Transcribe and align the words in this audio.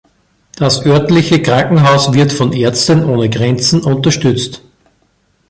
Das 0.55 0.83
örtliche 0.83 1.43
Krankenhaus 1.43 2.11
wird 2.13 2.33
von 2.33 2.53
Ärzte 2.53 3.05
ohne 3.05 3.29
Grenzen 3.29 3.81
unterstützt. 3.83 4.63